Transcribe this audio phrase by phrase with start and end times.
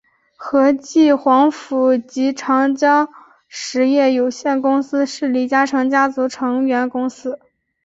[0.35, 3.07] 和记黄埔及长江
[3.47, 7.37] 实业有限公司是李嘉诚家族成员公司。